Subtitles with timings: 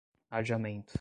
[0.31, 0.85] adiamento